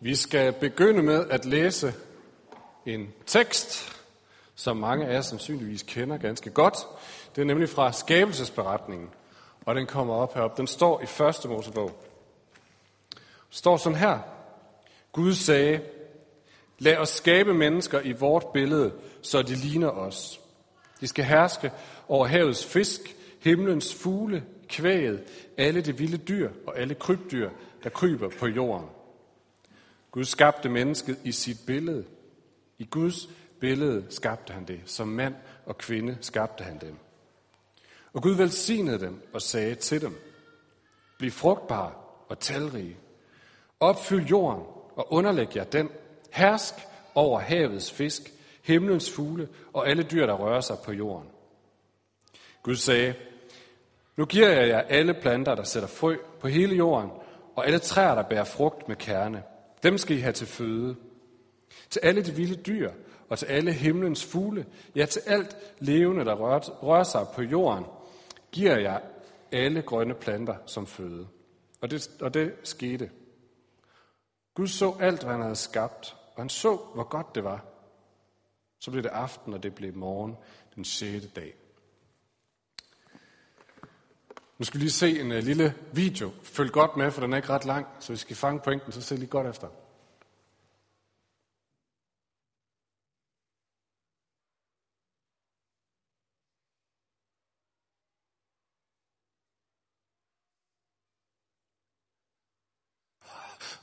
[0.00, 1.94] Vi skal begynde med at læse
[2.86, 3.92] en tekst,
[4.54, 6.76] som mange af jer sandsynligvis kender ganske godt.
[7.36, 9.08] Det er nemlig fra skabelsesberetningen,
[9.66, 10.56] og den kommer op herop.
[10.56, 12.04] Den står i første Mosebog.
[13.50, 14.18] Står sådan her.
[15.12, 15.80] Gud sagde,
[16.78, 18.92] lad os skabe mennesker i vort billede,
[19.22, 20.40] så de ligner os.
[21.00, 21.72] De skal herske
[22.08, 23.00] over havets fisk,
[23.40, 25.24] himlens fugle, kvæget,
[25.56, 27.50] alle de vilde dyr og alle krybdyr,
[27.84, 28.86] der kryber på jorden.
[30.10, 32.04] Gud skabte mennesket i sit billede.
[32.78, 33.28] I Guds
[33.60, 34.80] billede skabte han det.
[34.84, 35.34] Som mand
[35.66, 36.96] og kvinde skabte han dem.
[38.12, 40.16] Og Gud velsignede dem og sagde til dem,
[41.18, 41.92] Bliv frugtbare
[42.28, 42.96] og talrige.
[43.80, 44.62] Opfyld jorden
[44.96, 45.90] og underlæg jer den.
[46.32, 46.74] Hersk
[47.14, 48.22] over havets fisk,
[48.64, 51.28] himlens fugle og alle dyr, der rører sig på jorden.
[52.62, 53.14] Gud sagde,
[54.16, 57.10] nu giver jeg jer alle planter, der sætter frø på hele jorden,
[57.56, 59.42] og alle træer, der bærer frugt med kerne.
[59.82, 60.96] Dem skal I have til føde.
[61.90, 62.92] Til alle de vilde dyr,
[63.28, 64.66] og til alle himlens fugle,
[64.96, 67.84] ja til alt levende, der rører, rører sig på jorden,
[68.52, 69.02] giver jeg
[69.52, 71.28] alle grønne planter som føde.
[71.80, 73.10] Og det, og det skete.
[74.54, 77.64] Gud så alt, hvad han havde skabt, og han så, hvor godt det var.
[78.80, 80.36] Så blev det aften, og det blev morgen
[80.74, 81.54] den sjette dag.
[84.58, 86.32] Nu skal vi lige se en uh, lille video.
[86.42, 88.92] Følg godt med, for den er ikke ret lang, så hvis I skal fange pointen,
[88.92, 89.68] så se lige godt efter.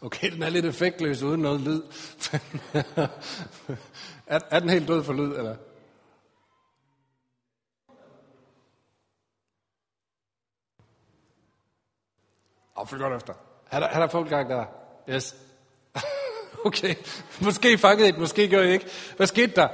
[0.02, 1.82] Okay, den er lidt effektløs uden noget lyd.
[4.28, 5.56] er, er den helt død for lyd, eller?
[12.76, 13.34] Og følg godt efter.
[13.72, 14.66] Er der, er der folk gang der?
[15.10, 15.36] Yes.
[16.66, 16.96] okay,
[17.42, 18.86] måske fangede I det, måske gjorde I ikke.
[19.18, 19.68] Hvad skete der?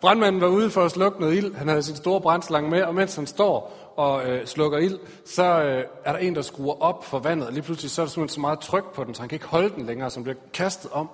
[0.00, 1.54] Brandmanden var ude for at slukke noget ild.
[1.54, 5.62] Han havde sin store brændslange med, og mens han står og øh, slukker ild, så
[5.62, 8.10] øh, er der en, der skruer op for vandet, og lige pludselig så er der
[8.10, 10.24] simpelthen så meget tryk på den, så han kan ikke holde den længere, så den
[10.24, 11.08] bliver kastet om,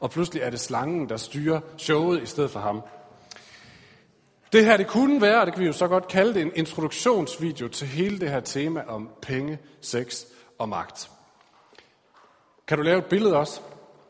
[0.00, 2.82] og pludselig er det slangen, der styrer showet i stedet for ham.
[4.52, 6.52] Det her, det kunne være, og det kan vi jo så godt kalde det, en
[6.54, 10.24] introduktionsvideo til hele det her tema om penge, sex
[10.58, 11.10] og magt.
[12.66, 13.60] Kan du lave et billede også?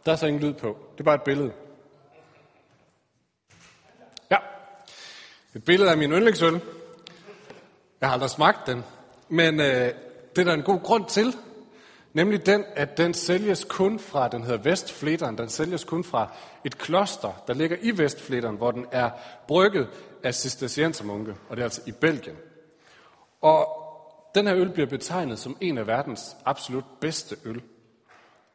[0.07, 0.79] Der er så ingen lyd på.
[0.93, 1.53] Det er bare et billede.
[4.31, 4.39] Ja.
[5.55, 6.61] Et billede af min yndlingsøl.
[8.01, 8.85] Jeg har aldrig smagt den.
[9.29, 9.67] Men øh,
[10.37, 11.37] det er der en god grund til.
[12.13, 16.33] Nemlig den, at den sælges kun fra, den hedder Vestfleteren, den sælges kun fra
[16.65, 19.11] et kloster, der ligger i Vestfleteren, hvor den er
[19.49, 19.89] brygget
[20.23, 22.37] af cisterciensermunke, og det er altså i Belgien.
[23.41, 23.76] Og
[24.37, 27.63] den her øl bliver betegnet som en af verdens absolut bedste øl.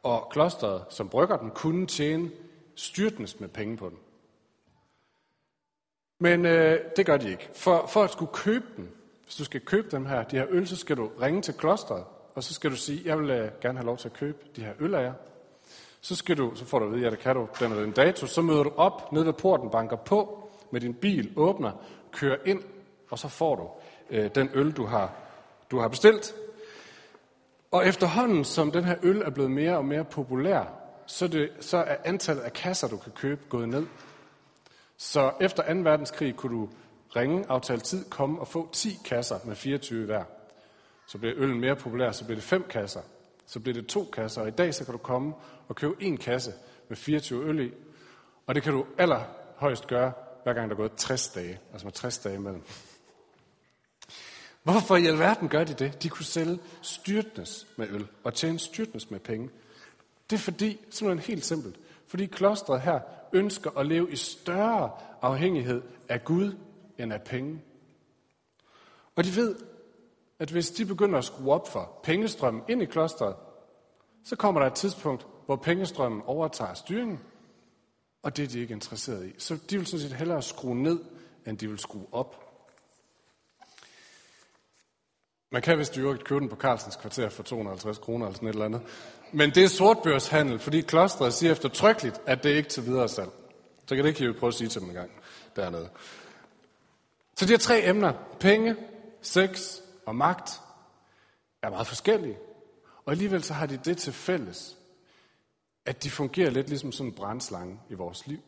[0.02, 2.30] Og klosteret, som brygger den, kunne tjene
[2.74, 3.98] styrtens med penge på den.
[6.18, 7.48] Men øh, det gør de ikke.
[7.54, 8.90] For, for at skulle købe den,
[9.24, 12.04] hvis du skal købe dem her, de her øl, så skal du ringe til klosteret,
[12.34, 14.64] og så skal du sige, jeg vil øh, gerne have lov til at købe de
[14.64, 15.12] her øl af jer.
[16.00, 17.92] Så, skal du, så får du at vide, ja, det kan du, den og den
[17.92, 18.26] dato.
[18.26, 21.72] Så møder du op nede ved porten, banker på med din bil, åbner,
[22.12, 22.62] kører ind,
[23.10, 23.68] og så får du
[24.10, 25.21] øh, den øl, du har,
[25.72, 26.34] du har bestilt.
[27.70, 30.64] Og efterhånden, som den her øl er blevet mere og mere populær,
[31.06, 33.86] så, det, så er antallet af kasser, du kan købe, gået ned.
[34.96, 35.80] Så efter 2.
[35.80, 36.68] verdenskrig kunne du
[37.16, 40.24] ringe, aftale tid, komme og få 10 kasser med 24 hver.
[41.06, 43.00] Så blev øllen mere populær, så blev det 5 kasser.
[43.46, 45.34] Så blev det to kasser, og i dag så kan du komme
[45.68, 46.52] og købe en kasse
[46.88, 47.72] med 24 øl i.
[48.46, 50.12] Og det kan du allerhøjst gøre,
[50.42, 52.62] hver gang der er gået 60 dage, altså med 60 dage imellem.
[54.62, 56.02] Hvorfor i alverden gør de det?
[56.02, 59.50] De kunne sælge styrtnes med øl og tjene styrtnes med penge.
[60.30, 63.00] Det er fordi, simpelthen helt simpelt, fordi klostret her
[63.32, 64.90] ønsker at leve i større
[65.22, 66.56] afhængighed af Gud
[66.98, 67.62] end af penge.
[69.16, 69.56] Og de ved,
[70.38, 73.36] at hvis de begynder at skrue op for pengestrømmen ind i klostret,
[74.24, 77.20] så kommer der et tidspunkt, hvor pengestrømmen overtager styringen,
[78.22, 79.32] og det er de ikke interesseret i.
[79.38, 81.00] Så de vil sådan set hellere skrue ned,
[81.46, 82.51] end de vil skrue op.
[85.52, 88.52] Man kan vist dyrke købe den på Carlsens kvarter for 250 kroner eller sådan et
[88.52, 88.82] eller andet.
[89.32, 93.30] Men det er sortbørshandel, fordi klostret siger eftertrykkeligt, at det ikke er til videre salg.
[93.86, 95.10] Så kan det ikke prøve at sige til dem en gang
[95.56, 95.88] dernede.
[97.36, 98.76] Så de her tre emner, penge,
[99.22, 99.76] sex
[100.06, 100.60] og magt,
[101.62, 102.38] er meget forskellige.
[103.04, 104.76] Og alligevel så har de det til fælles,
[105.86, 108.38] at de fungerer lidt ligesom sådan en brændslange i vores liv.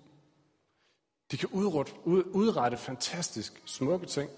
[1.30, 4.30] De kan udrette, udrette fantastisk smukke ting,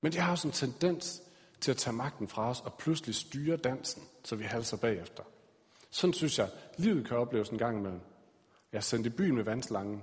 [0.00, 1.22] men det har også en tendens
[1.60, 5.22] til at tage magten fra os og pludselig styre dansen, så vi halser bagefter.
[5.90, 8.00] Sådan synes jeg, livet kan opleves en gang imellem.
[8.72, 10.02] Jeg er sendt i byen med vandslangen,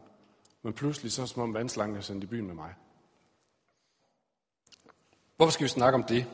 [0.61, 2.73] men pludselig så er det som om vandslangen er sendt i byen med mig.
[5.37, 6.25] Hvorfor skal vi snakke om det?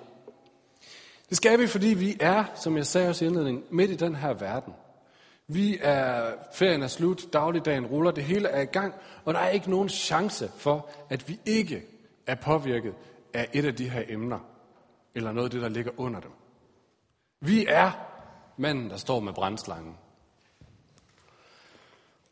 [1.30, 4.16] Det skal vi, fordi vi er, som jeg sagde også i indledningen, midt i den
[4.16, 4.74] her verden.
[5.48, 8.94] Vi er, ferien er slut, dagligdagen ruller, det hele er i gang,
[9.26, 11.84] og der er ikke nogen chance for, at vi ikke
[12.28, 12.96] er påvirket
[13.34, 14.40] er et af de her emner,
[15.16, 16.32] eller noget af det, der ligger under dem.
[17.40, 17.92] Vi er
[18.58, 19.98] manden, der står med brændslangen.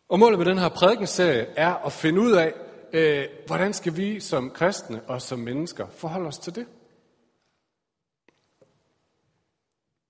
[0.10, 2.54] Og målet med den her prædikenserie er at finde ud af,
[2.94, 6.68] øh, hvordan skal vi som kristne og som mennesker forholde os til det.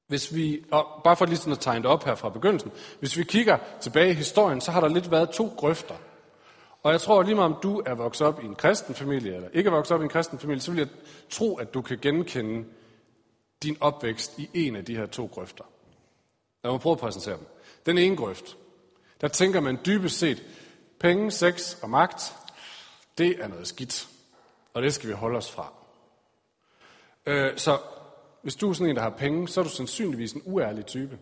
[0.08, 3.18] Hvis vi, og bare for lige sådan at tegne det op her fra begyndelsen, hvis
[3.18, 5.96] vi kigger tilbage i historien, så har der lidt været to grøfter.
[6.84, 9.50] Og jeg tror lige meget om du er vokset op i en kristen familie, eller
[9.54, 10.88] ikke er vokset op i en kristen familie, så vil jeg
[11.30, 12.66] tro, at du kan genkende
[13.64, 15.64] din opvækst i en af de her to grøfter.
[16.64, 17.46] Lad mig prøve at præsentere dem.
[17.86, 18.58] Den ene grøft,
[19.22, 20.44] der tænker man dybest set,
[21.00, 22.36] penge, sex og magt,
[23.18, 24.08] det er noget skidt.
[24.74, 25.74] Og det skal vi holde os fra.
[27.26, 27.78] Øh, så
[28.42, 31.20] hvis du er sådan en, der har penge, så er du sandsynligvis en uærlig type.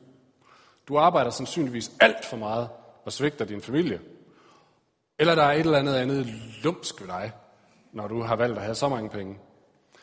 [0.88, 2.70] Du arbejder sandsynligvis alt for meget
[3.06, 4.02] og svigter din familie.
[5.20, 6.28] Eller der er et eller andet andet
[6.64, 7.32] lumsk ved dig,
[7.94, 9.38] når du har valgt at have så mange penge.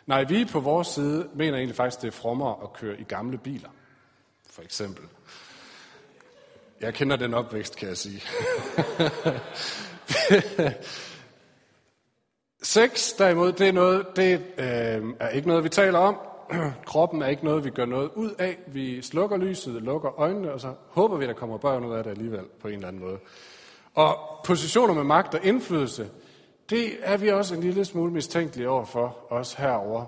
[0.06, 3.38] Nej, vi på vores side mener egentlig faktisk, det er frommere at køre i gamle
[3.38, 3.68] biler.
[4.50, 5.04] For eksempel.
[6.80, 8.22] Jeg kender den opvækst, kan jeg sige.
[12.62, 16.16] Sex, derimod, det er, noget, det øh, er ikke noget, vi taler om.
[16.86, 18.58] Kroppen er ikke noget, vi gør noget ud af.
[18.66, 22.10] Vi slukker lyset, lukker øjnene, og så håber vi, der kommer børn ud af det
[22.10, 23.18] alligevel på en eller anden måde.
[23.96, 26.10] Og positioner med magt og indflydelse,
[26.70, 30.04] det er vi også en lille smule mistænkelige over for os herover.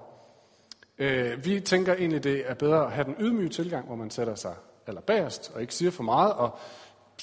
[0.98, 4.34] Øh, vi tænker egentlig, det er bedre at have den ydmyge tilgang, hvor man sætter
[4.34, 4.54] sig
[4.86, 6.58] allerbagerst og ikke siger for meget, og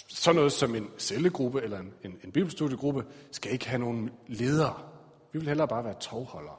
[0.07, 4.79] sådan noget som en cellegruppe eller en, en, en bibelstudiegruppe skal ikke have nogen ledere.
[5.31, 6.55] Vi vil hellere bare være tovholdere.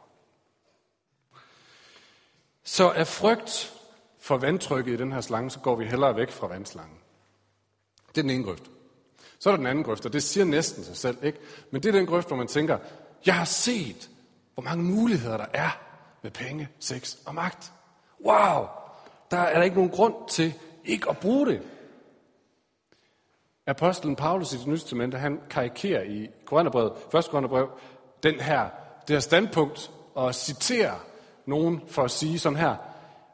[2.64, 3.74] Så af frygt
[4.18, 6.98] for vandtrykket i den her slange, så går vi hellere væk fra vandslangen.
[8.08, 8.70] Det er den ene grøft.
[9.38, 11.38] Så er der den anden grøft, og det siger næsten sig selv, ikke?
[11.70, 12.78] Men det er den grøft, hvor man tænker,
[13.26, 14.10] jeg har set,
[14.54, 15.78] hvor mange muligheder der er
[16.22, 17.72] med penge, sex og magt.
[18.24, 18.66] Wow!
[19.30, 20.54] Der er der ikke nogen grund til
[20.84, 21.62] ikke at bruge det.
[23.66, 27.24] Apostlen Paulus i det nye testament, han karikerer i Korintherbrevet, 1.
[27.30, 27.68] Korintherbrev,
[28.22, 28.68] den her,
[29.08, 30.94] det her standpunkt og citerer
[31.46, 32.76] nogen for at sige sådan her,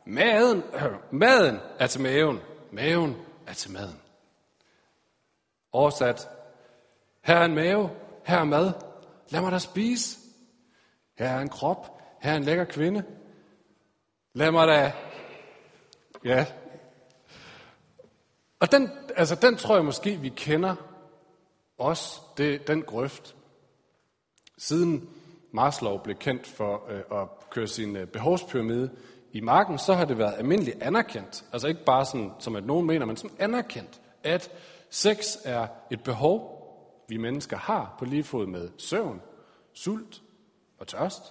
[0.06, 0.82] maden, øh,
[1.20, 2.40] maden er til maven,
[2.70, 3.16] maven
[3.46, 4.01] er til maden.
[5.72, 6.28] Oversat,
[7.22, 7.90] her er en mave,
[8.24, 8.72] her er mad,
[9.28, 10.18] lad mig da spise.
[11.18, 13.04] Her er en krop, her er en lækker kvinde.
[14.34, 14.92] Lad mig da,
[16.24, 16.46] ja.
[18.60, 20.74] Og den, altså, den tror jeg måske, vi kender
[21.78, 23.36] os, det, den grøft.
[24.58, 25.08] Siden
[25.52, 28.90] Maslow blev kendt for øh, at køre sin øh, behovspyramide
[29.32, 32.86] i marken, så har det været almindeligt anerkendt, altså ikke bare sådan, som at nogen
[32.86, 34.50] mener, men som anerkendt, at
[34.92, 36.58] sex er et behov,
[37.08, 39.20] vi mennesker har på lige fod med søvn,
[39.72, 40.22] sult
[40.78, 41.22] og tørst.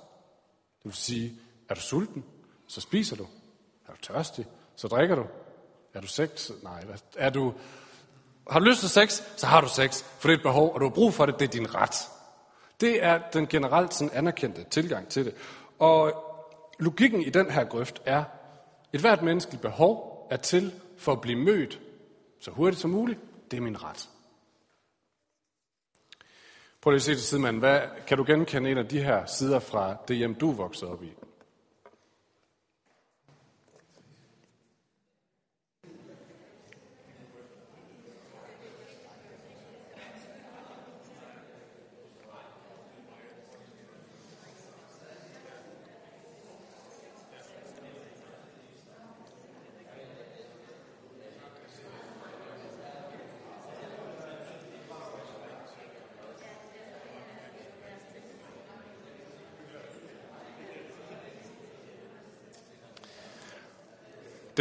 [0.78, 2.26] Det vil sige, er du sulten,
[2.68, 3.28] så spiser du.
[3.88, 5.26] Er du tørstig, så drikker du.
[5.94, 6.52] Er du sex?
[6.64, 6.84] Nej,
[7.18, 7.54] er du...
[8.50, 10.80] Har du lyst til sex, så har du sex, for det er et behov, og
[10.80, 11.96] du har brug for det, det er din ret.
[12.82, 15.34] Det er den generelt sådan anerkendte tilgang til det.
[15.80, 16.14] Og
[16.80, 18.24] logikken i den her grøft er,
[18.94, 21.80] et hvert menneskeligt behov er til for at blive mødt
[22.40, 23.20] så hurtigt som muligt.
[23.52, 24.10] Det er min ret.
[26.82, 27.60] Prøv lige at se til sidemanden.
[27.60, 31.04] Hvad, kan du genkende en af de her sider fra det hjem, du voksede op
[31.04, 31.14] i?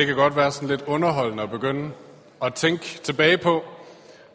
[0.00, 1.92] Det kan godt være sådan lidt underholdende at begynde
[2.42, 3.64] at tænke tilbage på.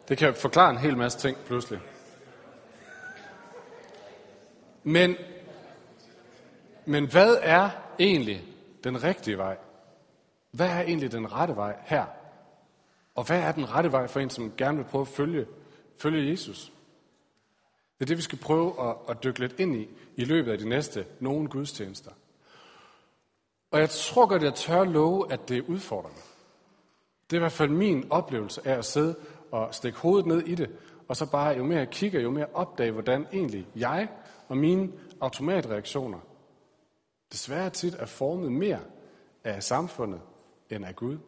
[0.08, 1.80] Det kan forklare en hel masse ting pludselig.
[4.82, 5.16] Men,
[6.84, 8.44] men hvad er egentlig
[8.84, 9.56] den rigtige vej?
[10.50, 12.04] Hvad er egentlig den rette vej her?
[13.14, 15.46] Og hvad er den rette vej for en, som gerne vil prøve at følge,
[15.98, 16.72] følge Jesus?
[17.98, 20.58] Det er det, vi skal prøve at, at dykke lidt ind i i løbet af
[20.58, 22.10] de næste nogle gudstjenester.
[23.70, 26.20] Og jeg tror godt, jeg tør love, at det er udfordrende.
[27.30, 29.16] Det er i hvert fald min oplevelse af at sidde
[29.52, 32.48] og stikke hovedet ned i det, og så bare, jo mere jeg kigger, jo mere
[32.54, 34.08] opdage, hvordan egentlig jeg
[34.48, 36.20] og mine automatreaktioner
[37.32, 38.80] desværre tit er formet mere
[39.44, 40.20] af samfundet
[40.70, 41.18] end af Gud.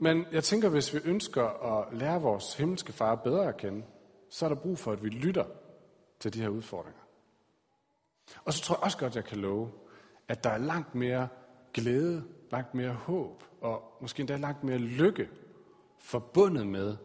[0.00, 3.84] Men jeg tænker, hvis vi ønsker at lære vores himmelske far bedre at kende,
[4.30, 5.44] så er der brug for, at vi lytter
[6.20, 6.99] til de her udfordringer.
[8.44, 9.70] Og så tror jeg også godt, jeg kan love,
[10.28, 11.28] at der er langt mere
[11.74, 15.28] glæde, langt mere håb, og måske endda langt mere lykke
[15.98, 16.96] forbundet med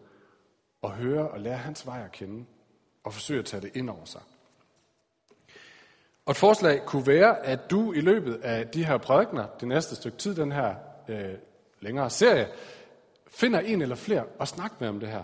[0.83, 2.45] at høre og lære hans vej at kende,
[3.03, 4.21] og forsøge at tage det ind over sig.
[6.25, 9.95] Og et forslag kunne være, at du i løbet af de her prædikner, det næste
[9.95, 10.75] stykke tid, den her
[11.07, 11.33] øh,
[11.79, 12.47] længere serie,
[13.27, 15.23] finder en eller flere og snak med om det her.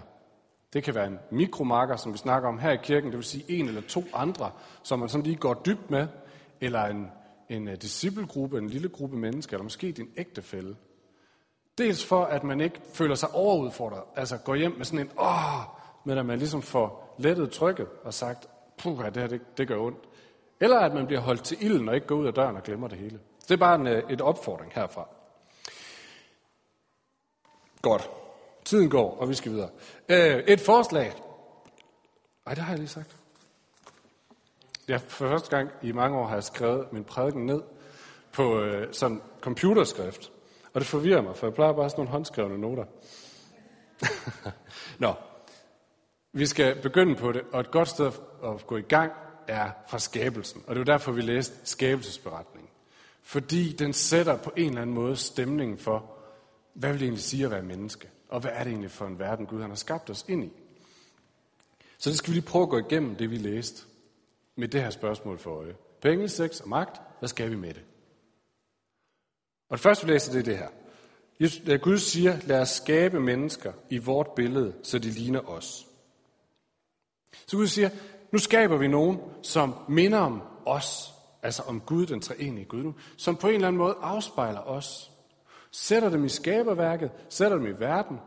[0.73, 3.45] Det kan være en mikromarker, som vi snakker om her i kirken, det vil sige
[3.47, 4.51] en eller to andre,
[4.83, 6.07] som man sådan lige går dybt med,
[6.61, 7.11] eller en,
[7.49, 10.75] en øh, disciplegruppe, en lille gruppe mennesker, eller måske din ægtefælle.
[11.77, 15.61] Dels for, at man ikke føler sig overudfordret, altså går hjem med sådan en, åh,
[16.05, 18.47] men at man ligesom får lettet trykket og sagt,
[18.77, 19.99] puh, det her, det, det gør ondt.
[20.59, 22.87] Eller at man bliver holdt til ilden og ikke går ud af døren og glemmer
[22.87, 23.19] det hele.
[23.41, 25.07] Det er bare en, øh, et opfordring herfra.
[27.81, 28.09] Godt.
[28.65, 29.69] Tiden går, og vi skal videre.
[30.09, 31.13] Øh, et forslag.
[32.45, 33.15] Ej, det har jeg lige sagt.
[34.87, 37.61] Jeg for første gang i mange år har jeg skrevet min prædiken ned
[38.31, 40.31] på øh, sådan computerskrift.
[40.73, 42.85] Og det forvirrer mig, for jeg plejer bare sådan nogle håndskrevne noter.
[45.05, 45.13] Nå,
[46.33, 48.11] vi skal begynde på det, og et godt sted
[48.43, 49.11] at gå i gang
[49.47, 50.63] er fra skabelsen.
[50.67, 52.69] Og det er derfor, vi læste skabelsesberetningen.
[53.23, 56.11] Fordi den sætter på en eller anden måde stemningen for,
[56.73, 58.09] hvad vil det egentlig sige at være menneske?
[58.31, 60.51] Og hvad er det egentlig for en verden, Gud han har skabt os ind i?
[61.97, 63.85] Så det skal vi lige prøve at gå igennem det, vi læste
[64.55, 65.75] med det her spørgsmål for øje.
[66.01, 67.83] Penge, sex og magt, hvad skal vi med det?
[69.69, 71.77] Og det første, vi læser, det er det her.
[71.77, 75.87] Gud siger, lad os skabe mennesker i vort billede, så de ligner os.
[77.47, 77.89] Så Gud siger,
[78.31, 83.35] nu skaber vi nogen, som minder om os, altså om Gud, den treenige Gud, som
[83.35, 85.10] på en eller anden måde afspejler os.
[85.71, 88.19] Sætter dem i skaberværket, sætter dem i verden,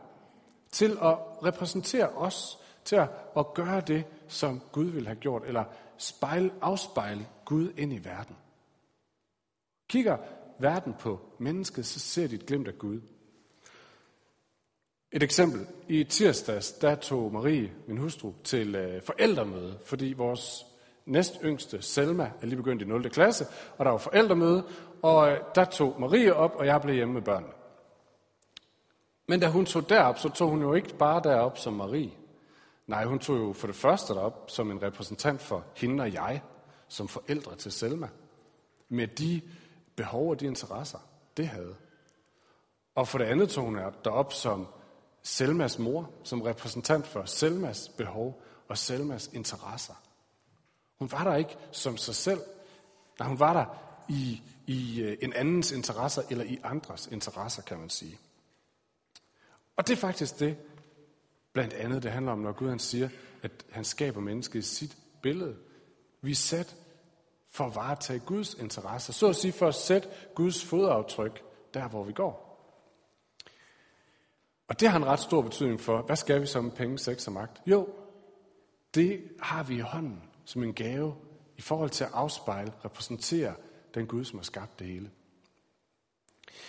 [0.70, 5.64] til at repræsentere os, til at, at gøre det, som Gud vil have gjort, eller
[5.98, 8.36] spejle, afspejle Gud ind i verden.
[9.88, 10.16] Kigger
[10.58, 13.00] verden på mennesket, så ser de et glimt af Gud.
[15.12, 15.66] Et eksempel.
[15.88, 20.66] I tirsdags, der tog Marie, min hustru, til øh, forældremøde, fordi vores
[21.06, 23.10] næst yngste, Selma, er lige begyndt i 0.
[23.10, 23.46] klasse,
[23.78, 24.64] og der var forældremøde,
[25.04, 27.52] og øh, der tog Marie op, og jeg blev hjemme med børnene.
[29.28, 32.10] Men da hun tog derop, så tog hun jo ikke bare derop som Marie.
[32.86, 36.42] Nej, hun tog jo for det første derop som en repræsentant for hende og jeg,
[36.88, 38.08] som forældre til Selma.
[38.88, 39.40] Med de
[39.96, 40.98] behov og de interesser,
[41.36, 41.74] det havde.
[42.94, 44.66] Og for det andet tog hun derop som
[45.22, 49.94] Selmas mor, som repræsentant for Selmas behov og Selmas interesser.
[50.98, 52.40] Hun var der ikke som sig selv.
[53.18, 53.64] Nej, hun var der
[54.08, 58.18] i, i øh, en andens interesser, eller i andres interesser, kan man sige.
[59.76, 60.56] Og det er faktisk det,
[61.52, 63.08] blandt andet, det handler om, når Gud han siger,
[63.42, 65.56] at han skaber mennesket i sit billede.
[66.22, 66.76] Vi er sat
[67.50, 69.12] for at varetage Guds interesser.
[69.12, 71.42] Så at sige for at sætte Guds fodaftryk
[71.74, 72.44] der, hvor vi går.
[74.68, 77.32] Og det har en ret stor betydning for, hvad skal vi som penge, sex og
[77.32, 77.62] magt?
[77.66, 77.88] Jo,
[78.94, 81.14] det har vi i hånden som en gave
[81.56, 83.54] i forhold til at afspejle, repræsentere
[83.94, 85.10] den Gud, som har skabt det hele.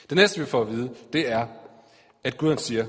[0.10, 1.48] Det næste, vi får at vide, det er,
[2.24, 2.86] at Gud han siger,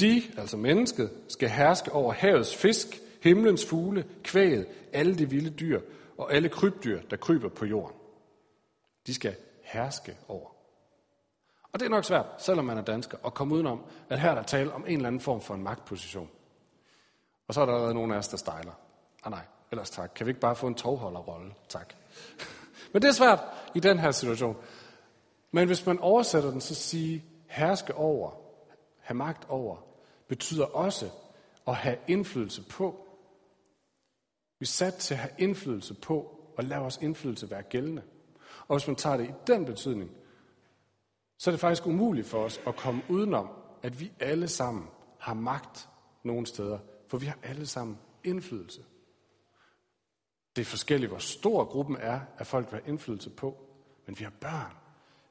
[0.00, 2.86] de, altså mennesket, skal herske over havets fisk,
[3.22, 5.80] himlens fugle, kvæget, alle de vilde dyr
[6.18, 7.96] og alle krybdyr, der kryber på jorden.
[9.06, 10.50] De skal herske over.
[11.72, 14.34] Og det er nok svært, selvom man er dansker, at komme udenom, at her er
[14.34, 16.30] der tale om en eller anden form for en magtposition.
[17.48, 18.72] Og så er der allerede nogen af os, der stejler.
[19.24, 20.10] Ah nej, ellers tak.
[20.14, 21.54] Kan vi ikke bare få en tovholderrolle?
[21.68, 21.94] Tak.
[22.94, 23.40] Men det er svært
[23.74, 24.56] i den her situation.
[25.52, 28.30] Men hvis man oversætter den, så sige herske over,
[29.00, 29.76] have magt over,
[30.28, 31.10] betyder også
[31.66, 33.06] at have indflydelse på.
[34.58, 38.02] Vi er sat til at have indflydelse på, og lade vores indflydelse være gældende.
[38.68, 40.10] Og hvis man tager det i den betydning,
[41.38, 43.48] så er det faktisk umuligt for os at komme udenom,
[43.82, 44.86] at vi alle sammen
[45.18, 45.88] har magt
[46.22, 48.80] nogle steder, for vi har alle sammen indflydelse.
[50.56, 53.66] Det er forskelligt, hvor stor gruppen er af folk, vi har indflydelse på,
[54.06, 54.76] men vi har børn,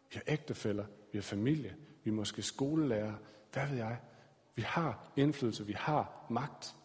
[0.09, 3.13] vi har ægtefæller, vi har familie, vi er måske skolelærer,
[3.53, 3.99] hvad ved jeg.
[4.55, 6.75] Vi har indflydelse, vi har magt.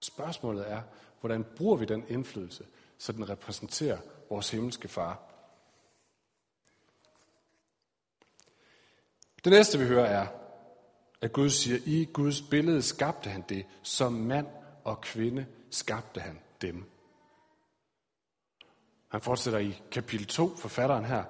[0.00, 0.82] Spørgsmålet er,
[1.20, 2.66] hvordan bruger vi den indflydelse,
[2.98, 3.98] så den repræsenterer
[4.30, 5.22] vores himmelske far?
[9.44, 10.26] Det næste, vi hører, er,
[11.20, 14.46] at Gud siger, i Guds billede skabte han det, som mand
[14.84, 16.84] og kvinde skabte han dem.
[19.10, 21.24] Han fortsætter i kapitel 2, forfatteren her,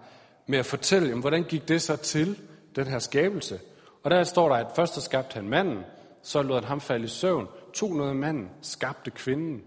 [0.46, 2.38] med at fortælle, jamen, hvordan gik det så til,
[2.76, 3.60] den her skabelse.
[4.02, 5.84] Og der står der, at først så skabte han manden,
[6.22, 9.64] så lod han ham falde i søvn, tog noget af manden, skabte kvinden,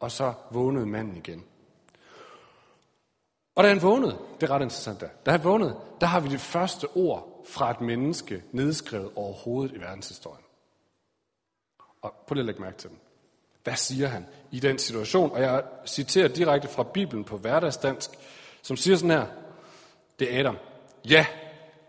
[0.00, 1.44] og så vågnede manden igen.
[3.54, 6.28] Og da han vågnede, det er ret interessant der, da han vågnede, der har vi
[6.28, 10.44] det første ord fra et menneske nedskrevet overhovedet i verdenshistorien.
[12.02, 12.98] Og prøv lige at lægge mærke til dem.
[13.64, 15.30] Hvad siger han i den situation?
[15.30, 18.10] Og jeg citerer direkte fra Bibelen på hverdagsdansk,
[18.62, 19.26] som siger sådan her.
[20.18, 20.56] Det er Adam.
[21.10, 21.26] Ja,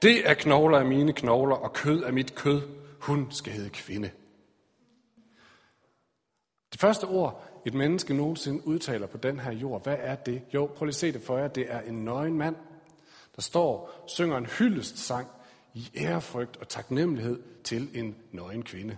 [0.02, 2.62] det er knogler af mine knogler, og kød af mit kød.
[3.00, 4.12] Hun skal hedde kvinde.
[6.72, 10.42] Det første ord, et menneske nogensinde udtaler på den her jord, hvad er det?
[10.54, 11.48] Jo, prøv lige at se det for jer.
[11.48, 12.56] Det er en nøgen mand,
[13.36, 15.28] der står, synger en hyldest sang
[15.74, 18.98] i ærefrygt og taknemmelighed til en nøgen kvinde.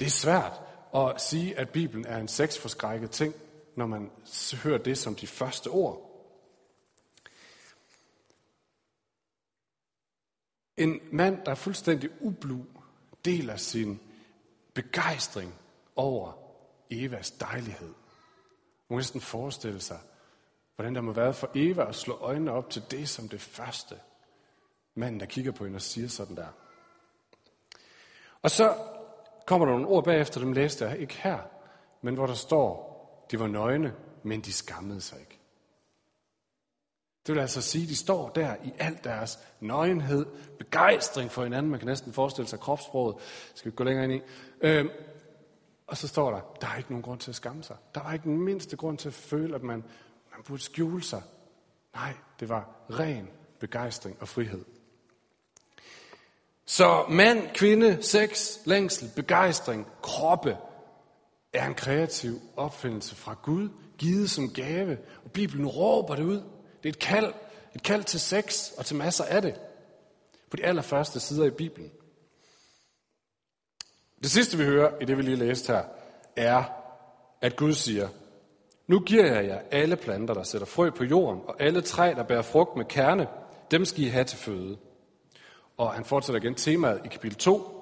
[0.00, 0.62] Det er svært
[0.94, 3.34] at sige, at Bibelen er en sexforskrækket ting,
[3.76, 4.10] når man
[4.62, 6.10] hører det som de første ord.
[10.76, 12.64] En mand, der er fuldstændig ublu,
[13.24, 14.00] deler sin
[14.74, 15.54] begejstring
[15.96, 16.32] over
[16.90, 17.88] Evas dejlighed.
[18.88, 20.00] Man kan næsten forestille sig,
[20.76, 24.00] hvordan der må være for Eva at slå øjnene op til det som det første.
[24.94, 26.48] Manden, der kigger på hende og siger sådan der.
[28.42, 28.78] Og så
[29.46, 31.38] kommer der nogle ord bagefter, dem læste jeg ikke her,
[32.02, 32.94] men hvor der står,
[33.30, 35.40] de var nøgne, men de skammede sig ikke.
[37.26, 40.26] Det vil altså sige, at de står der i al deres nøgenhed,
[40.58, 41.70] begejstring for hinanden.
[41.70, 43.16] Man kan næsten forestille sig kropssproget.
[43.54, 44.20] Skal vi gå længere ind i?
[44.60, 44.88] Øhm,
[45.86, 47.76] og så står der, der er ikke nogen grund til at skamme sig.
[47.94, 49.84] Der var ikke den mindste grund til at føle, at man,
[50.32, 51.22] man burde skjule sig.
[51.94, 53.28] Nej, det var ren
[53.60, 54.64] begejstring og frihed.
[56.66, 60.56] Så mand, kvinde, sex, længsel, begejstring, kroppe
[61.52, 66.42] er en kreativ opfindelse fra Gud, givet som gave, og Bibelen råber det ud.
[66.82, 67.32] Det er et kald,
[67.74, 69.54] et kald til sex og til masser af det.
[70.50, 71.90] På de allerførste sider i Bibelen.
[74.22, 75.82] Det sidste, vi hører i det, vi lige læste her,
[76.36, 76.64] er,
[77.40, 78.08] at Gud siger,
[78.86, 82.22] nu giver jeg jer alle planter, der sætter frø på jorden, og alle træ, der
[82.22, 83.28] bærer frugt med kerne,
[83.70, 84.78] dem skal I have til føde.
[85.76, 87.74] Og han fortsætter igen temaet i kapitel 2.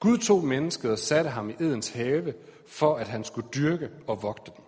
[0.00, 2.34] Gud tog mennesket og satte ham i Edens have,
[2.66, 4.64] for at han skulle dyrke og vogte den.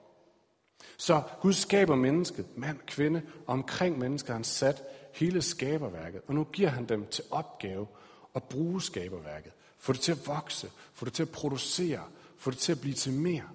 [0.97, 4.83] Så Gud skaber mennesket, mand, kvinde, og omkring mennesket har han sat
[5.15, 6.21] hele skaberværket.
[6.27, 7.87] Og nu giver han dem til opgave
[8.35, 9.53] at bruge skaberværket.
[9.79, 12.03] Få det til at vokse, få det til at producere,
[12.37, 13.49] få det til at blive til mere.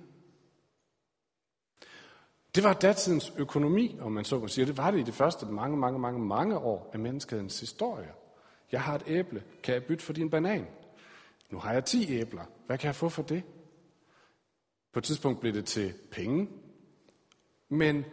[2.56, 4.66] Det var datidens økonomi, om man så må sige.
[4.66, 8.12] Det var det i de første mange, mange, mange, mange år af menneskehedens historie.
[8.74, 9.44] Jeg har et æble.
[9.64, 10.68] Kan jeg bytte for din banan?
[11.50, 12.46] Nu har jeg 10 æbler.
[12.66, 13.44] Hvad kan jeg få for det?
[14.92, 16.50] På et tidspunkt blev det til penge.
[17.70, 18.06] Men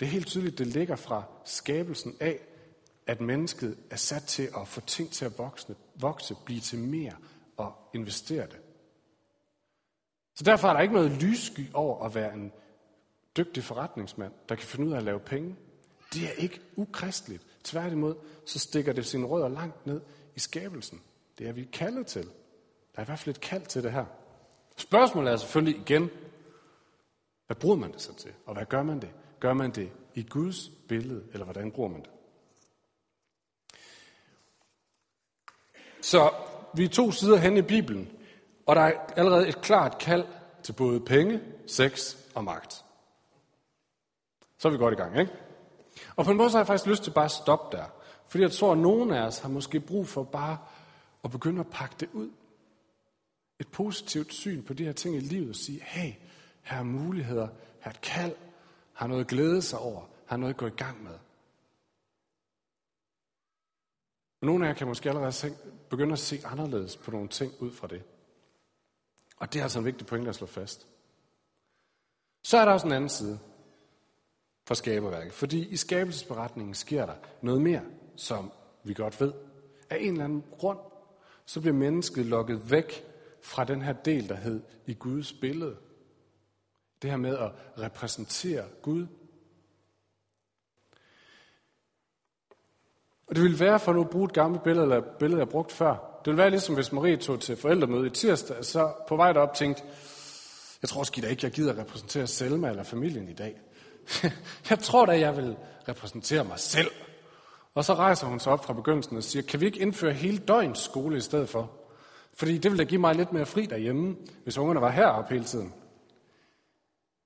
[0.00, 2.40] det er helt tydeligt, det ligger fra skabelsen af,
[3.06, 7.16] at mennesket er sat til at få ting til at vokse, vokse blive til mere
[7.56, 8.60] og investere det.
[10.34, 12.52] Så derfor er der ikke noget lyssky over at være en
[13.36, 15.56] dygtig forretningsmand, der kan finde ud af at lave penge.
[16.12, 17.47] Det er ikke ukristeligt.
[17.64, 20.00] Tværtimod, så stikker det sine rødder langt ned
[20.36, 21.02] i skabelsen.
[21.38, 22.24] Det er vi kaldet til.
[22.92, 24.04] Der er i hvert fald et kald til det her.
[24.76, 26.10] Spørgsmålet er selvfølgelig igen,
[27.46, 28.32] hvad bruger man det så til?
[28.46, 29.10] Og hvad gør man det?
[29.40, 32.10] Gør man det i Guds billede, eller hvordan bruger man det?
[36.00, 36.30] Så
[36.74, 38.10] vi er to sider hen i Bibelen,
[38.66, 40.24] og der er allerede et klart kald
[40.62, 42.84] til både penge, sex og magt.
[44.58, 45.32] Så er vi godt i gang, ikke?
[46.16, 47.84] Og på en måde så har jeg faktisk lyst til bare at stoppe der.
[48.26, 50.58] Fordi jeg tror, at nogen af os har måske brug for bare
[51.24, 52.30] at begynde at pakke det ud.
[53.60, 56.12] Et positivt syn på de her ting i livet og sige, hey,
[56.62, 57.48] her er muligheder,
[57.80, 58.34] her er et kald,
[58.92, 61.18] har noget at glæde sig over, har noget at gå i gang med.
[64.42, 65.56] Nogle af jer kan måske allerede
[65.90, 68.02] begynde at se anderledes på nogle ting ud fra det.
[69.36, 70.86] Og det er altså en vigtig point at slå fast.
[72.44, 73.38] Så er der også en anden side
[74.68, 75.32] for skaberværket.
[75.32, 77.82] Fordi i skabelsesberetningen sker der noget mere,
[78.16, 78.52] som
[78.84, 79.32] vi godt ved.
[79.90, 80.78] Af en eller anden grund,
[81.46, 83.04] så bliver mennesket lukket væk
[83.42, 85.76] fra den her del, der hed i Guds billede.
[87.02, 89.06] Det her med at repræsentere Gud.
[93.26, 95.46] Og det ville være, for nu at bruge et gammelt billede, eller et billede, jeg
[95.46, 95.90] har brugt før.
[96.24, 99.54] Det ville være ligesom, hvis Marie tog til forældremøde i tirsdag, så på vej derop
[99.54, 99.82] tænkte,
[100.82, 103.60] jeg tror sgu da ikke, jeg gider repræsentere Selma eller familien i dag.
[104.70, 105.56] jeg tror da, jeg vil
[105.88, 106.90] repræsentere mig selv.
[107.74, 110.38] Og så rejser hun sig op fra begyndelsen og siger, kan vi ikke indføre hele
[110.38, 111.70] døgns skole i stedet for?
[112.34, 115.44] Fordi det ville da give mig lidt mere fri derhjemme, hvis ungerne var heroppe hele
[115.44, 115.74] tiden.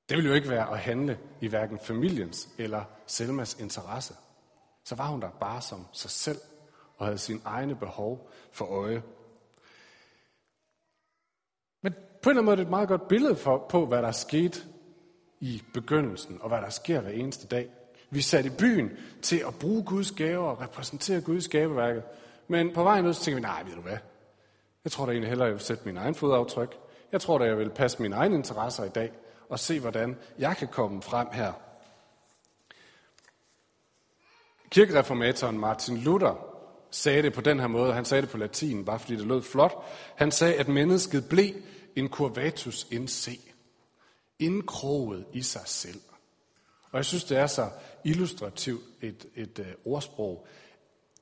[0.08, 4.14] Det ville jo ikke være at handle i hverken familiens eller Selmas interesse.
[4.84, 6.38] Så var hun der bare som sig selv
[6.96, 9.02] og havde sine egne behov for øje.
[11.82, 11.92] Men
[12.22, 14.12] på en eller anden måde er det et meget godt billede for, på, hvad der
[14.12, 14.60] skete
[15.42, 17.68] i begyndelsen, og hvad der sker hver eneste dag.
[18.10, 18.90] Vi er sat i byen
[19.22, 22.02] til at bruge Guds gaver og repræsentere Guds gaveværket.
[22.48, 23.98] Men på vejen ud, så tænker vi, nej, ved du hvad?
[24.84, 26.78] Jeg tror da egentlig hellere, jeg vil sætte min egen fodaftryk.
[27.12, 29.12] Jeg tror da, jeg vil passe mine egne interesser i dag,
[29.48, 31.52] og se, hvordan jeg kan komme frem her.
[34.70, 36.46] Kirkereformatoren Martin Luther
[36.90, 37.92] sagde det på den her måde.
[37.92, 39.84] Han sagde det på latin, bare fordi det lød flot.
[40.16, 41.54] Han sagde, at mennesket blev
[41.96, 43.51] en curvatus in se.
[44.42, 46.00] Indkroget i sig selv.
[46.90, 47.70] Og jeg synes, det er så
[48.04, 50.46] illustrativt et, et uh, ordsprog.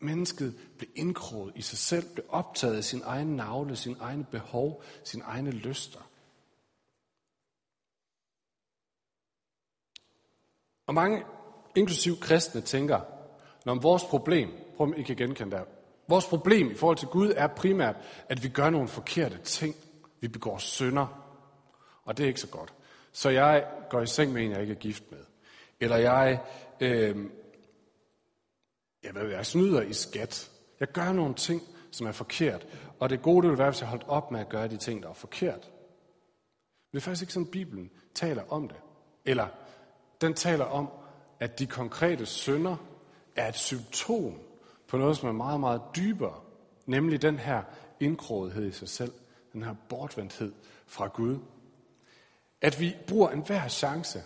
[0.00, 4.83] Mennesket blev indkroget i sig selv, blev optaget af sin egen navle, sin egne behov,
[5.04, 6.11] sin egne lyster.
[10.87, 11.24] Og mange,
[11.76, 13.00] inklusiv kristne, tænker,
[13.66, 15.66] når vores problem, prøv at I kan genkende det
[16.11, 17.96] vores problem i forhold til Gud er primært,
[18.28, 19.74] at vi gør nogle forkerte ting.
[20.20, 21.06] Vi begår synder,
[22.04, 22.74] og det er ikke så godt.
[23.12, 25.18] Så jeg går i seng med en, jeg ikke er gift med.
[25.81, 26.40] Eller jeg,
[26.81, 27.16] øh,
[29.03, 30.51] jeg, ved, jeg snyder i skat.
[30.81, 32.66] Jeg gør nogle ting, som er forkert.
[32.99, 35.03] Og det gode det vil være, hvis jeg holdt op med at gøre de ting,
[35.03, 35.70] der er forkert.
[36.92, 38.77] Men det er faktisk ikke sådan, Bibelen taler om det.
[39.25, 39.46] Eller
[40.20, 40.88] den taler om,
[41.40, 42.77] at de konkrete synder
[43.37, 44.35] er et symptom
[44.88, 46.40] på noget, som er meget, meget dybere.
[46.87, 47.62] Nemlig den her
[48.01, 49.12] indkrogethed i sig selv.
[49.53, 50.53] Den her bortvendthed
[50.87, 51.38] fra Gud.
[52.61, 54.23] At vi bruger enhver chance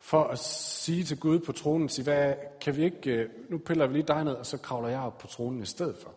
[0.00, 3.86] for at sige til Gud på tronen, sige, hvad, kan vi ikke, øh, nu piller
[3.86, 6.14] vi lige dig ned, og så kravler jeg op på tronen i stedet for.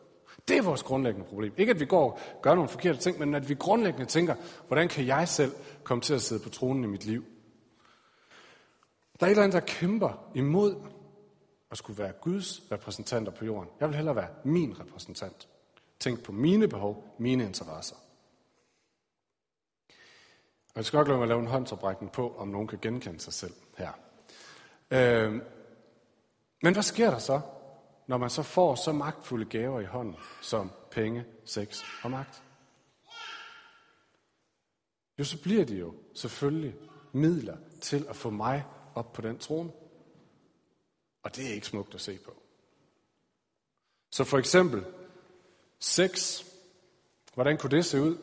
[0.48, 1.54] Det er vores grundlæggende problem.
[1.58, 4.36] Ikke at vi går og gør nogle forkerte ting, men at vi grundlæggende tænker,
[4.68, 5.52] hvordan kan jeg selv
[5.84, 7.26] komme til at sidde på tronen i mit liv?
[9.20, 10.76] Der er et eller andet, der kæmper imod
[11.72, 13.70] at skulle være Guds repræsentanter på jorden.
[13.80, 15.48] Jeg vil hellere være min repræsentant.
[16.00, 17.96] Tænk på mine behov, mine interesser.
[20.74, 23.34] Og jeg skal nok lade mig lave en håndsoprækning på, om nogen kan genkende sig
[23.34, 23.92] selv her.
[24.92, 25.42] Øh,
[26.62, 27.42] men hvad sker der så,
[28.08, 32.44] når man så får så magtfulde gaver i hånden, som penge, sex og magt?
[35.20, 36.76] Jo, så bliver de jo selvfølgelig
[37.12, 39.72] midler til at få mig op på den trone.
[41.24, 42.34] Og det er ikke smukt at se på.
[44.12, 44.86] Så for eksempel,
[45.80, 46.44] sex.
[47.34, 48.18] Hvordan kunne det se ud?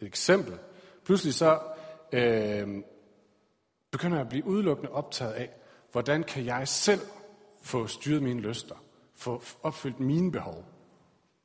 [0.00, 0.58] Et eksempel.
[1.04, 1.73] Pludselig så
[2.14, 2.82] øh,
[3.90, 5.50] begynder jeg at blive udelukkende optaget af,
[5.92, 7.00] hvordan kan jeg selv
[7.62, 8.74] få styret mine lyster,
[9.14, 10.64] få opfyldt mine behov.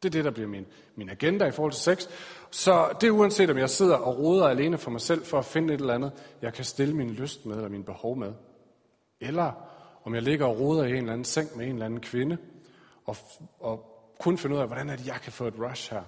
[0.04, 2.08] Det er det, der bliver min, min agenda i forhold til sex.
[2.52, 5.46] Så det er uanset, om jeg sidder og roder alene for mig selv for at
[5.46, 8.34] finde et eller andet, jeg kan stille min lyst med, eller min behov med.
[9.22, 9.52] Eller
[10.04, 12.38] om jeg ligger og roder i en eller anden seng med en eller anden kvinde,
[13.06, 13.16] og,
[13.60, 13.86] og
[14.20, 16.04] kun finde ud af, hvordan er det, jeg kan få et rush her.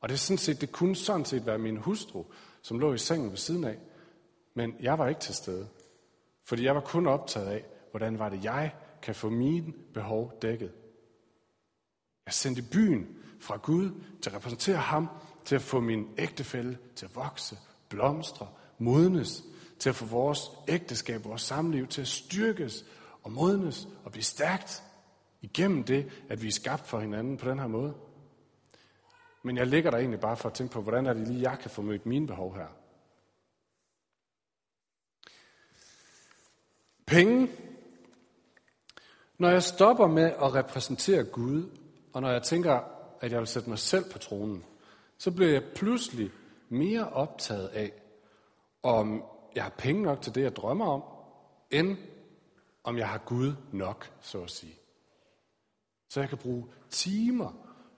[0.00, 2.24] Og det er sådan set, det kunne sådan set være min hustru,
[2.64, 3.78] som lå i sengen ved siden af.
[4.54, 5.68] Men jeg var ikke til stede.
[6.44, 10.72] Fordi jeg var kun optaget af, hvordan var det, jeg kan få mine behov dækket.
[12.26, 13.90] Jeg sendte byen fra Gud
[14.22, 15.08] til at repræsentere ham,
[15.44, 18.48] til at få min ægtefælle til at vokse, blomstre,
[18.78, 19.44] modnes,
[19.78, 22.84] til at få vores ægteskab, vores samliv til at styrkes
[23.22, 24.82] og modnes og blive stærkt
[25.42, 27.94] igennem det, at vi er skabt for hinanden på den her måde.
[29.46, 31.58] Men jeg ligger der egentlig bare for at tænke på, hvordan er det lige, jeg
[31.58, 32.66] kan få mødt mine behov her.
[37.06, 37.48] Penge.
[39.38, 41.70] Når jeg stopper med at repræsentere Gud,
[42.12, 42.80] og når jeg tænker,
[43.20, 44.64] at jeg vil sætte mig selv på tronen,
[45.18, 46.30] så bliver jeg pludselig
[46.68, 47.92] mere optaget af,
[48.82, 51.02] om jeg har penge nok til det, jeg drømmer om,
[51.70, 51.96] end
[52.84, 54.78] om jeg har Gud nok, så at sige.
[56.08, 57.52] Så jeg kan bruge timer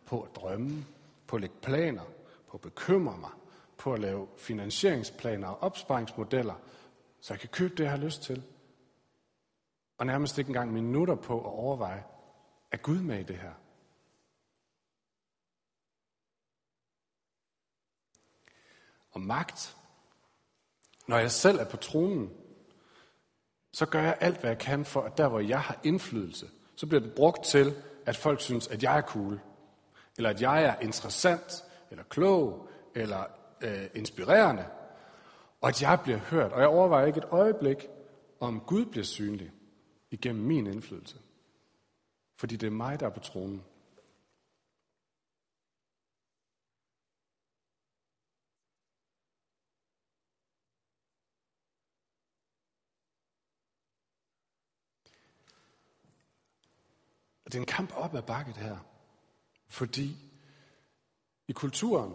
[0.07, 0.85] på at drømme,
[1.27, 2.05] på at lægge planer,
[2.49, 3.31] på at bekymre mig,
[3.79, 6.55] på at lave finansieringsplaner og opsparingsmodeller,
[7.21, 8.43] så jeg kan købe det, jeg har lyst til.
[9.99, 12.05] Og nærmest ikke engang minutter på at overveje,
[12.73, 13.53] er Gud med i det her?
[19.11, 19.77] Og magt.
[21.09, 22.31] Når jeg selv er på tronen,
[23.73, 26.87] så gør jeg alt, hvad jeg kan for, at der, hvor jeg har indflydelse, så
[26.87, 29.41] bliver det brugt til, at folk synes, at jeg er cool,
[30.19, 33.25] eller at jeg er interessant, eller klog, eller
[33.61, 34.67] øh, inspirerende,
[35.61, 36.53] og at jeg bliver hørt.
[36.53, 37.89] Og jeg overvejer ikke et øjeblik,
[38.41, 39.53] om Gud bliver synlig
[40.11, 41.17] igennem min indflydelse.
[42.39, 43.65] Fordi det er mig, der er på tronen.
[57.45, 58.96] Det er en kamp op ad bakket her.
[59.69, 60.17] Fordi
[61.49, 62.15] i kulturen,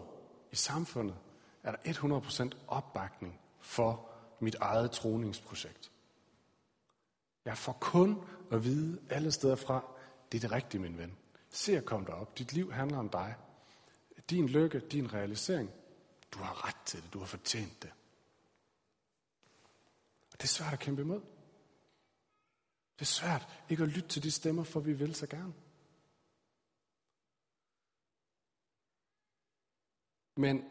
[0.52, 1.16] i samfundet,
[1.62, 4.08] er der 100% opbakning for
[4.40, 5.90] mit eget troningsprojekt.
[7.44, 9.84] Jeg får kun at vide alle steder fra,
[10.32, 11.16] det er det rigtige, min ven.
[11.50, 12.38] Se at komme derop.
[12.38, 13.34] Dit liv handler om dig.
[14.30, 15.70] Din lykke, din realisering.
[16.32, 17.12] Du har ret til det.
[17.12, 17.92] Du har fortjent det.
[20.32, 21.20] Og det er svært at kæmpe imod.
[22.94, 25.52] Det er svært ikke at lytte til de stemmer, for vi vil så gerne.
[30.36, 30.64] Men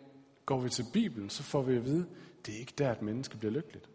[0.45, 2.09] går vi til Bibelen, så får vi at vide,
[2.45, 3.89] det er ikke der, at menneske bliver lykkeligt.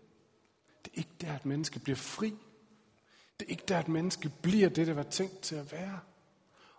[0.85, 2.35] Det er ikke der, at menneske bliver fri.
[3.41, 6.01] Det er ikke der, at menneske bliver det, det var tænkt til at være.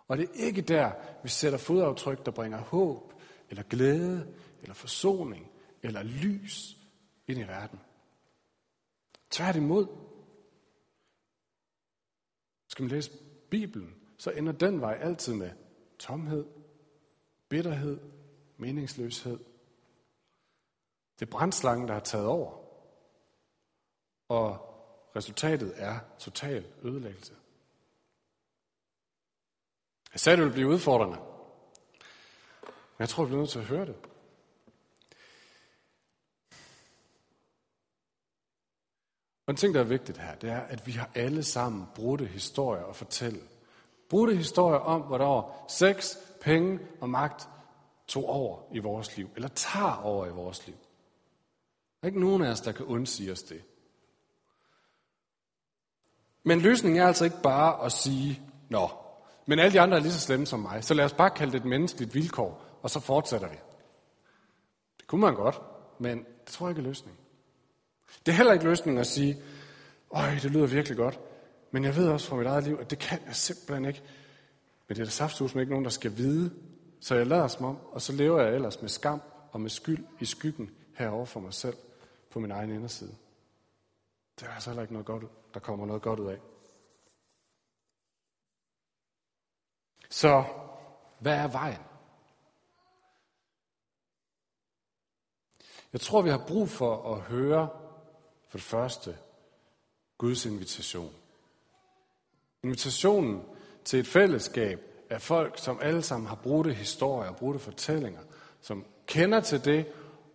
[0.08, 3.12] Og det er ikke der, vi sætter fodaftryk, der bringer håb,
[3.50, 5.50] eller glæde, eller forsoning,
[5.82, 6.76] eller lys
[7.26, 7.80] ind i verden.
[9.30, 9.86] Tværtimod,
[12.68, 13.10] skal man læse
[13.50, 15.50] Bibelen, så ender den vej altid med
[15.98, 16.44] tomhed,
[17.48, 18.00] bitterhed,
[18.58, 19.38] meningsløshed.
[21.18, 22.52] Det er brændslangen, der har taget over.
[24.28, 24.58] Og
[25.16, 27.34] resultatet er total ødelæggelse.
[30.12, 31.18] Jeg sagde, det ville blive udfordrende.
[32.66, 33.96] Men jeg tror, jeg bliver nødt til at høre det.
[39.46, 42.26] Og en ting, der er vigtigt her, det er, at vi har alle sammen brudte
[42.26, 43.40] historier at fortælle.
[44.08, 47.48] Brudte historier om, hvornår sex, penge og magt
[48.08, 50.76] tog over i vores liv, eller tager over i vores liv.
[52.00, 53.62] Der er ikke nogen af os, der kan undsige os det.
[56.42, 58.88] Men løsningen er altså ikke bare at sige, nå,
[59.46, 61.52] men alle de andre er lige så slemme som mig, så lad os bare kalde
[61.52, 63.56] det et menneskeligt vilkår, og så fortsætter vi.
[64.98, 65.60] Det kunne man godt,
[65.98, 67.18] men det tror jeg ikke er løsningen.
[68.26, 69.42] Det er heller ikke løsningen at sige,
[70.10, 71.20] øj, det lyder virkelig godt,
[71.70, 74.02] men jeg ved også fra mit eget liv, at det kan jeg simpelthen ikke.
[74.88, 76.50] Men det er der saftsus med ikke nogen, der skal vide,
[77.00, 80.06] så jeg lader som om, og så lever jeg ellers med skam og med skyld
[80.20, 81.76] i skyggen herover for mig selv
[82.30, 83.16] på min egen inderside.
[84.40, 86.38] Det er altså heller ikke noget godt, der kommer noget godt ud af.
[90.10, 90.44] Så
[91.18, 91.82] hvad er vejen?
[95.92, 97.68] Jeg tror, vi har brug for at høre
[98.48, 99.18] for det første
[100.18, 101.14] Guds invitation.
[102.62, 103.44] Invitationen
[103.84, 108.20] til et fællesskab af folk, som alle sammen har brudte historier og brudte fortællinger,
[108.60, 109.86] som kender til det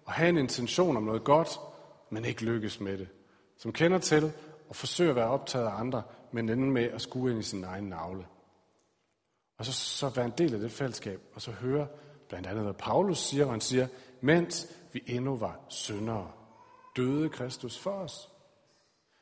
[0.05, 1.59] og har en intention om noget godt,
[2.09, 3.07] men ikke lykkes med det.
[3.57, 4.31] Som kender til
[4.69, 7.63] og forsøger at være optaget af andre, men ender med at skue ind i sin
[7.63, 8.25] egen navle.
[9.57, 11.88] Og så, så være en del af det fællesskab, og så høre
[12.29, 13.88] blandt andet, hvad Paulus siger, hvor han siger,
[14.21, 16.31] mens vi endnu var syndere,
[16.95, 18.29] døde Kristus for os.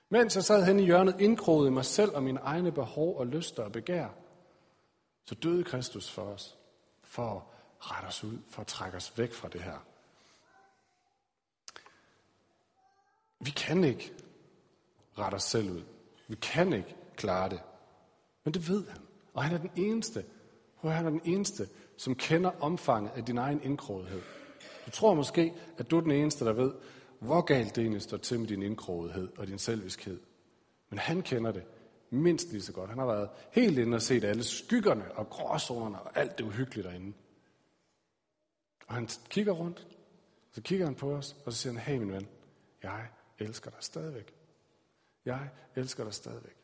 [0.09, 3.27] Mens jeg sad hen i hjørnet, indkroget i mig selv og mine egne behov og
[3.27, 4.07] lyster og begær,
[5.31, 6.57] så døde Kristus for os,
[7.03, 7.41] for at
[7.91, 9.77] rette os ud, for at trække os væk fra det her.
[13.39, 14.13] Vi kan ikke
[15.17, 15.83] rette os selv ud.
[16.27, 17.61] Vi kan ikke klare det.
[18.43, 19.01] Men det ved han.
[19.33, 20.25] Og han er den eneste,
[20.77, 24.21] og han er den eneste, som kender omfanget af din egen indkrogethed.
[24.85, 26.73] Du tror måske, at du er den eneste, der ved,
[27.19, 30.19] hvor galt det egentlig står til med din indkrogethed og din selviskhed.
[30.89, 31.63] Men han kender det
[32.11, 32.89] mindst lige så godt.
[32.89, 36.83] Han har været helt inde og set alle skyggerne og gråzonerne og alt det uhyggelige
[36.83, 37.13] derinde.
[38.87, 39.87] Og han kigger rundt,
[40.51, 42.27] så kigger han på os, og så siger han, hey min ven,
[42.83, 44.33] jeg elsker dig stadigvæk.
[45.25, 46.55] Jeg elsker dig stadigvæk.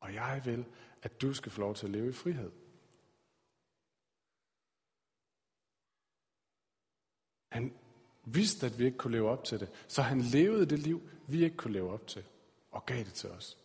[0.00, 0.64] Og jeg vil,
[1.02, 2.50] at du skal få lov til at leve i frihed.
[7.48, 7.74] Han
[8.24, 11.44] vidste, at vi ikke kunne leve op til det, så han levede det liv, vi
[11.44, 12.24] ikke kunne leve op til,
[12.70, 13.61] og gav det til os.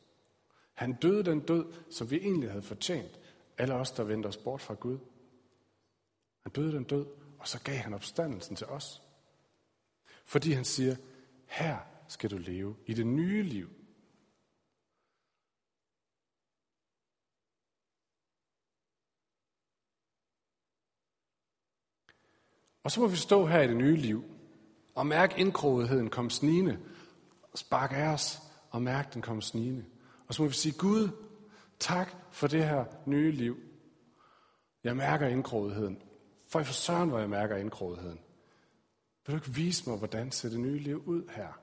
[0.78, 3.20] Han døde den død, som vi egentlig havde fortjent,
[3.58, 5.00] alle os, der vendte os bort fra Gud.
[6.44, 7.06] Han døde den død,
[7.40, 9.02] og så gav han opstandelsen til os.
[10.26, 10.96] Fordi han siger,
[11.46, 13.70] her skal du leve i det nye liv.
[22.84, 24.24] Og så må vi stå her i det nye liv
[24.96, 26.80] og mærke indkrogetheden komme snigende,
[27.52, 29.86] og sparke af os og mærke den komme snigende.
[30.28, 31.10] Og så må vi sige, Gud,
[31.80, 33.58] tak for det her nye liv.
[34.84, 36.02] Jeg mærker indgrådigheden.
[36.48, 38.20] For i for søren, hvor jeg mærker indgrådigheden.
[39.26, 41.62] Vil du ikke vise mig, hvordan ser det nye liv ud her?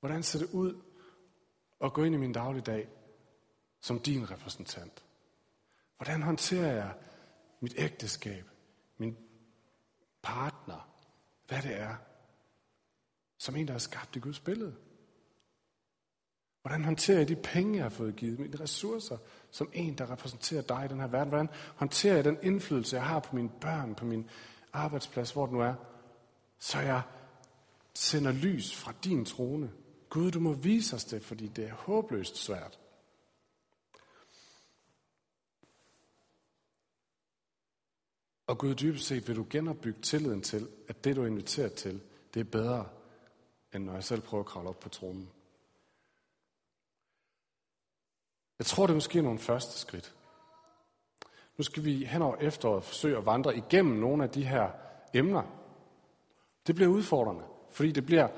[0.00, 0.82] Hvordan ser det ud
[1.84, 2.88] at gå ind i min dagligdag
[3.80, 5.04] som din repræsentant?
[5.96, 6.94] Hvordan håndterer jeg
[7.60, 8.44] mit ægteskab,
[8.98, 9.16] min
[10.22, 10.90] partner,
[11.48, 11.96] hvad det er,
[13.38, 14.76] som en, der er skabt i Guds billede?
[16.62, 19.16] Hvordan håndterer jeg de penge, jeg har fået givet, mine ressourcer,
[19.50, 21.28] som en, der repræsenterer dig i den her verden?
[21.28, 24.30] Hvordan håndterer jeg den indflydelse, jeg har på mine børn, på min
[24.72, 25.74] arbejdsplads, hvor det nu er,
[26.58, 27.02] så jeg
[27.94, 29.72] sender lys fra din trone.
[30.08, 32.78] Gud, du må vise os det, fordi det er håbløst svært.
[38.46, 42.00] Og Gud, dybest set vil du genopbygge tilliden til, at det, du er inviteret til,
[42.34, 42.88] det er bedre,
[43.74, 45.28] end når jeg selv prøver at kravle op på tronen.
[48.60, 50.14] Jeg tror, det er måske nogle første skridt.
[51.56, 54.70] Nu skal vi hen over efteråret forsøge at vandre igennem nogle af de her
[55.14, 55.42] emner.
[56.66, 58.28] Det bliver udfordrende, fordi det bliver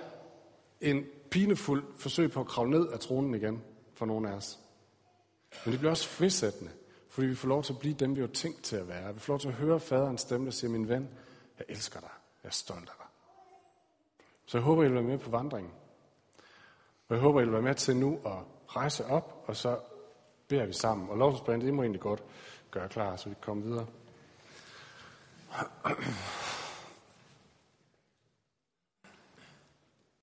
[0.80, 3.62] en pinefuld forsøg på at kravle ned af tronen igen
[3.94, 4.58] for nogle af os.
[5.64, 6.72] Men det bliver også frisættende,
[7.08, 9.14] fordi vi får lov til at blive dem, vi har tænkt til at være.
[9.14, 11.08] Vi får lov til at høre faderens stemme, der siger, min ven,
[11.58, 12.10] jeg elsker dig.
[12.42, 13.06] Jeg er stolt af dig.
[14.46, 15.72] Så jeg håber, I vil være med på vandringen.
[17.08, 19.78] Og jeg håber, I vil være med til nu at rejse op, og så
[20.48, 21.08] beder vi sammen.
[21.08, 22.22] Og lovsbandet, det må egentlig godt
[22.70, 23.86] gøre klar, så vi kan komme videre.